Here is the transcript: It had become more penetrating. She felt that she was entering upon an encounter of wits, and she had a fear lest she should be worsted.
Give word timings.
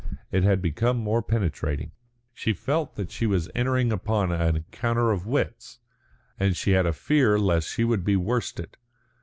It 0.31 0.41
had 0.41 0.63
become 0.63 0.97
more 0.97 1.21
penetrating. 1.21 1.91
She 2.33 2.53
felt 2.53 2.95
that 2.95 3.11
she 3.11 3.27
was 3.27 3.51
entering 3.53 3.91
upon 3.91 4.31
an 4.31 4.55
encounter 4.55 5.11
of 5.11 5.27
wits, 5.27 5.77
and 6.39 6.57
she 6.57 6.71
had 6.71 6.87
a 6.87 6.91
fear 6.91 7.37
lest 7.37 7.67
she 7.69 7.83
should 7.87 8.03
be 8.03 8.15
worsted. 8.15 8.77